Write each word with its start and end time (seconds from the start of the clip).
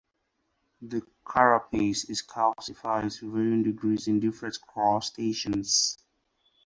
The 0.81 1.03
carapace 1.27 2.05
is 2.09 2.23
calcified 2.23 3.15
to 3.19 3.31
varying 3.31 3.61
degrees 3.61 4.07
in 4.07 4.19
different 4.19 4.59
crustaceans. 4.59 5.95